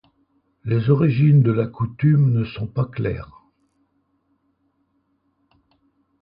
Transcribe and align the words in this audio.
Les 0.63 0.89
origines 0.89 1.43
de 1.43 1.51
la 1.51 1.67
coutume 1.67 2.31
ne 2.33 2.43
sont 2.43 2.65
pas 2.65 2.85
claires. 2.85 3.43